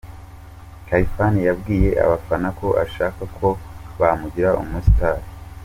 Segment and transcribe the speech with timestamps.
[0.87, 3.47] Khalifan yabwiye abafana ko ashaka ko
[3.99, 5.17] bamugira umustar.